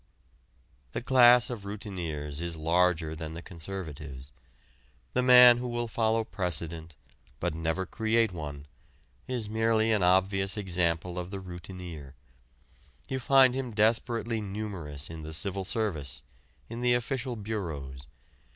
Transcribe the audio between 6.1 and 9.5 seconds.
precedent, but never create one, is